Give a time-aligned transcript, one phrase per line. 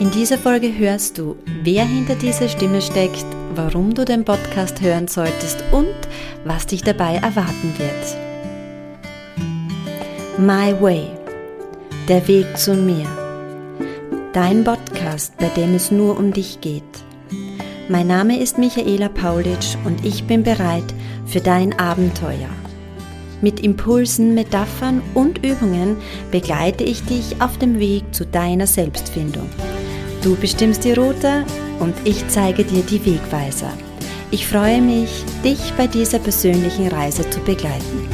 [0.00, 5.08] In dieser Folge hörst du, wer hinter dieser Stimme steckt, warum du den Podcast hören
[5.08, 5.96] solltest und
[6.44, 8.16] was dich dabei erwarten wird.
[10.38, 11.08] My Way,
[12.06, 13.08] der Weg zu mir.
[14.32, 16.84] Dein Podcast, bei dem es nur um dich geht.
[17.88, 20.94] Mein Name ist Michaela Paulitsch und ich bin bereit
[21.26, 22.50] für dein Abenteuer.
[23.40, 25.96] Mit Impulsen, Metaphern und Übungen
[26.30, 29.48] begleite ich dich auf dem Weg zu deiner Selbstfindung.
[30.22, 31.44] Du bestimmst die Route
[31.78, 33.72] und ich zeige dir die Wegweiser.
[34.32, 38.08] Ich freue mich, dich bei dieser persönlichen Reise zu begleiten.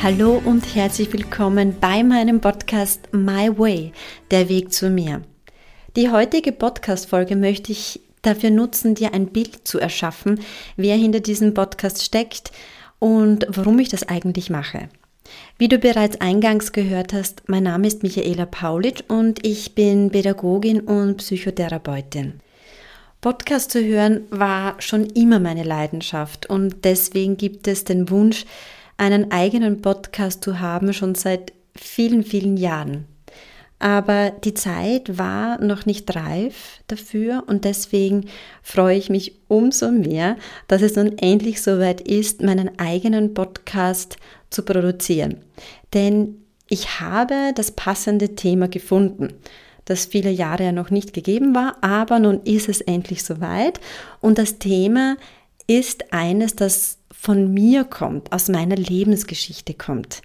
[0.00, 3.92] Hallo und herzlich willkommen bei meinem Podcast My Way,
[4.30, 5.22] der Weg zu mir.
[5.96, 10.40] Die heutige Podcast-Folge möchte ich dafür nutzen, dir ein Bild zu erschaffen,
[10.76, 12.52] wer hinter diesem Podcast steckt
[13.00, 14.88] und warum ich das eigentlich mache.
[15.58, 20.80] Wie du bereits eingangs gehört hast, mein Name ist Michaela Paulitsch und ich bin Pädagogin
[20.80, 22.40] und Psychotherapeutin.
[23.20, 28.44] Podcast zu hören war schon immer meine Leidenschaft und deswegen gibt es den Wunsch,
[28.96, 33.06] einen eigenen Podcast zu haben, schon seit vielen, vielen Jahren.
[33.78, 38.26] Aber die Zeit war noch nicht reif dafür und deswegen
[38.62, 40.36] freue ich mich umso mehr,
[40.68, 44.18] dass es nun endlich soweit ist, meinen eigenen Podcast
[44.52, 45.36] zu produzieren.
[45.94, 46.36] Denn
[46.68, 49.34] ich habe das passende Thema gefunden,
[49.84, 53.80] das viele Jahre ja noch nicht gegeben war, aber nun ist es endlich soweit
[54.20, 55.16] und das Thema
[55.66, 60.22] ist eines, das von mir kommt, aus meiner Lebensgeschichte kommt.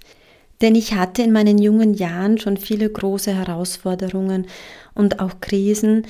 [0.60, 4.46] Denn ich hatte in meinen jungen Jahren schon viele große Herausforderungen
[4.94, 6.06] und auch Krisen,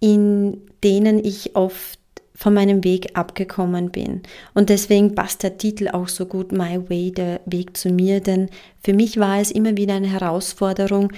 [0.00, 1.98] in denen ich oft
[2.42, 4.22] von meinem Weg abgekommen bin.
[4.52, 8.48] Und deswegen passt der Titel auch so gut My Way, der Weg zu mir, denn
[8.82, 11.12] für mich war es immer wieder eine Herausforderung,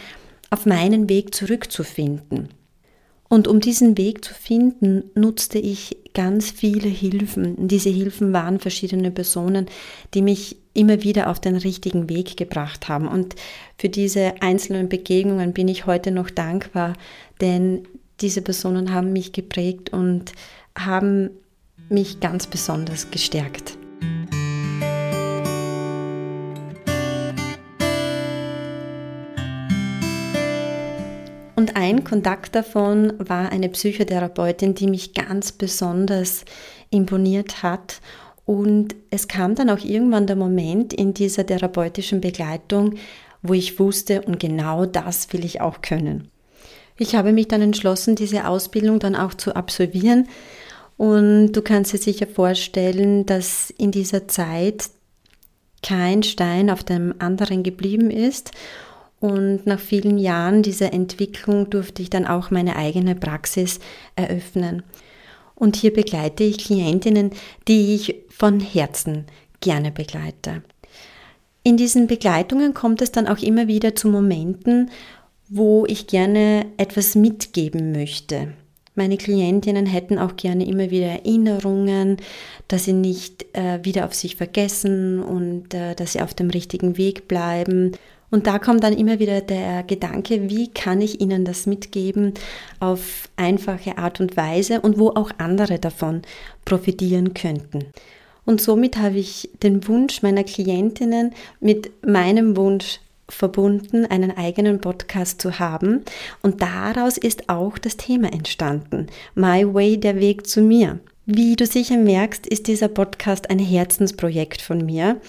[0.50, 2.50] auf meinen Weg zurückzufinden.
[3.30, 7.68] Und um diesen Weg zu finden, nutzte ich ganz viele Hilfen.
[7.68, 9.64] Diese Hilfen waren verschiedene Personen,
[10.12, 13.08] die mich immer wieder auf den richtigen Weg gebracht haben.
[13.08, 13.34] Und
[13.78, 16.92] für diese einzelnen Begegnungen bin ich heute noch dankbar,
[17.40, 17.88] denn
[18.20, 20.32] diese Personen haben mich geprägt und
[20.78, 21.30] haben
[21.88, 23.76] mich ganz besonders gestärkt.
[31.56, 36.44] Und ein Kontakt davon war eine Psychotherapeutin, die mich ganz besonders
[36.90, 38.00] imponiert hat.
[38.44, 42.96] Und es kam dann auch irgendwann der Moment in dieser therapeutischen Begleitung,
[43.40, 46.28] wo ich wusste, und genau das will ich auch können.
[46.98, 50.28] Ich habe mich dann entschlossen, diese Ausbildung dann auch zu absolvieren
[50.96, 54.90] und du kannst dir sicher vorstellen, dass in dieser Zeit
[55.82, 58.52] kein Stein auf dem anderen geblieben ist.
[59.20, 63.80] Und nach vielen Jahren dieser Entwicklung durfte ich dann auch meine eigene Praxis
[64.16, 64.82] eröffnen.
[65.54, 67.30] Und hier begleite ich Klientinnen,
[67.68, 69.26] die ich von Herzen
[69.60, 70.62] gerne begleite.
[71.62, 74.90] In diesen Begleitungen kommt es dann auch immer wieder zu Momenten,
[75.48, 78.52] wo ich gerne etwas mitgeben möchte.
[78.94, 82.18] Meine Klientinnen hätten auch gerne immer wieder Erinnerungen,
[82.68, 86.96] dass sie nicht äh, wieder auf sich vergessen und äh, dass sie auf dem richtigen
[86.96, 87.92] Weg bleiben.
[88.30, 92.34] Und da kommt dann immer wieder der Gedanke, wie kann ich ihnen das mitgeben
[92.80, 96.22] auf einfache Art und Weise und wo auch andere davon
[96.64, 97.86] profitieren könnten.
[98.44, 103.00] Und somit habe ich den Wunsch meiner Klientinnen mit meinem Wunsch
[103.34, 106.02] verbunden, einen eigenen Podcast zu haben.
[106.42, 109.08] Und daraus ist auch das Thema entstanden.
[109.34, 111.00] My Way, der Weg zu mir.
[111.26, 115.20] Wie du sicher merkst, ist dieser Podcast ein Herzensprojekt von mir,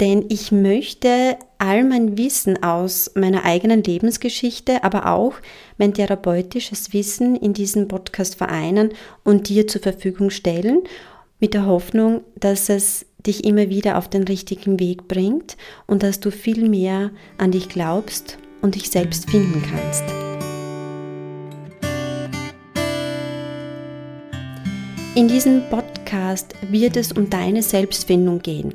[0.00, 5.34] denn ich möchte all mein Wissen aus meiner eigenen Lebensgeschichte, aber auch
[5.78, 8.90] mein therapeutisches Wissen in diesem Podcast vereinen
[9.24, 10.82] und dir zur Verfügung stellen,
[11.38, 15.56] mit der Hoffnung, dass es dich immer wieder auf den richtigen Weg bringt
[15.86, 20.04] und dass du viel mehr an dich glaubst und dich selbst finden kannst.
[25.14, 28.74] In diesem Podcast wird es um deine Selbstfindung gehen.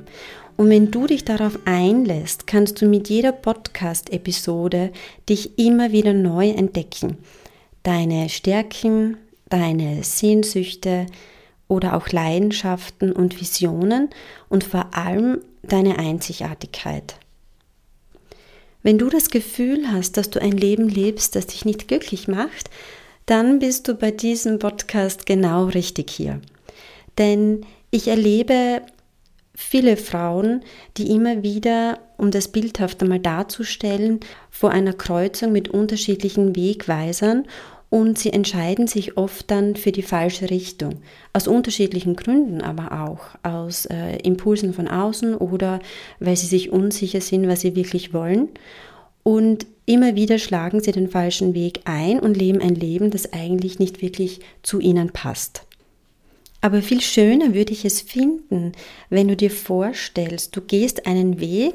[0.58, 4.92] Und wenn du dich darauf einlässt, kannst du mit jeder Podcast-Episode
[5.30, 7.18] dich immer wieder neu entdecken.
[7.84, 9.18] Deine Stärken,
[9.50, 11.06] deine Sehnsüchte,
[11.72, 14.10] oder auch Leidenschaften und Visionen
[14.50, 17.16] und vor allem deine Einzigartigkeit.
[18.84, 22.70] Wenn du das Gefühl hast, dass du ein Leben lebst, das dich nicht glücklich macht,
[23.26, 26.42] dann bist du bei diesem Podcast genau richtig hier.
[27.18, 28.82] Denn ich erlebe
[29.56, 30.66] viele Frauen,
[30.98, 34.20] die immer wieder, um das bildhaft einmal darzustellen,
[34.50, 37.46] vor einer Kreuzung mit unterschiedlichen Wegweisern
[37.92, 41.02] und sie entscheiden sich oft dann für die falsche Richtung.
[41.34, 45.82] Aus unterschiedlichen Gründen, aber auch aus äh, Impulsen von außen oder
[46.22, 48.48] weil sie sich unsicher sind, was sie wirklich wollen.
[49.24, 53.78] Und immer wieder schlagen sie den falschen Weg ein und leben ein Leben, das eigentlich
[53.78, 55.64] nicht wirklich zu ihnen passt.
[56.62, 58.72] Aber viel schöner würde ich es finden,
[59.10, 61.74] wenn du dir vorstellst, du gehst einen Weg,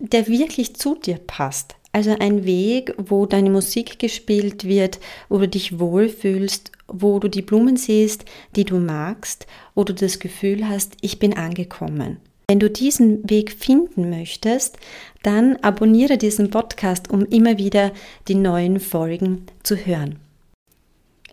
[0.00, 1.76] der wirklich zu dir passt.
[1.92, 4.98] Also ein Weg, wo deine Musik gespielt wird,
[5.28, 8.24] wo du dich wohlfühlst, wo du die Blumen siehst,
[8.56, 12.16] die du magst, wo du das Gefühl hast, ich bin angekommen.
[12.48, 14.78] Wenn du diesen Weg finden möchtest,
[15.22, 17.92] dann abonniere diesen Podcast, um immer wieder
[18.26, 20.18] die neuen Folgen zu hören.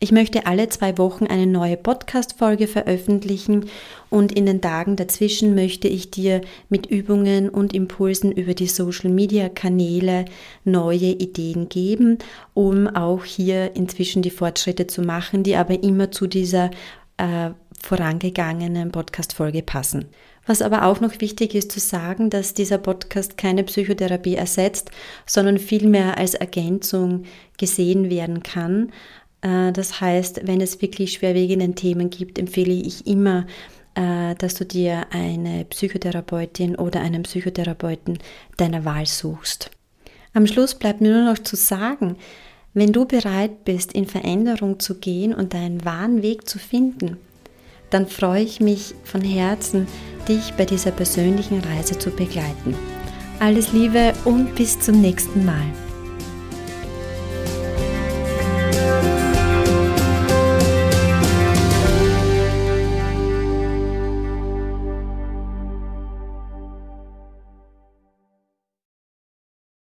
[0.02, 3.66] Ich möchte alle zwei Wochen eine neue Podcast-Folge veröffentlichen
[4.10, 10.24] und in den Tagen dazwischen möchte ich dir mit Übungen und Impulsen über die Social-Media-Kanäle
[10.64, 12.18] neue Ideen geben,
[12.54, 16.72] um auch hier inzwischen die Fortschritte zu machen, die aber immer zu dieser
[17.18, 17.50] äh,
[17.82, 20.06] vorangegangenen Podcast-Folge passen.
[20.46, 24.92] Was aber auch noch wichtig ist zu sagen, dass dieser Podcast keine Psychotherapie ersetzt,
[25.26, 27.24] sondern vielmehr als Ergänzung
[27.58, 28.94] gesehen werden kann.
[29.42, 33.46] Äh, das heißt, wenn es wirklich schwerwiegende Themen gibt, empfehle ich immer,
[33.96, 38.20] äh, dass du dir eine Psychotherapeutin oder einen Psychotherapeuten
[38.58, 39.72] deiner Wahl suchst.
[40.34, 42.18] Am Schluss bleibt mir nur noch zu sagen,
[42.74, 47.18] wenn du bereit bist, in Veränderung zu gehen und deinen wahren Weg zu finden,
[47.90, 49.88] dann freue ich mich von Herzen,
[50.28, 52.76] dich bei dieser persönlichen Reise zu begleiten.
[53.40, 55.66] Alles Liebe und bis zum nächsten Mal.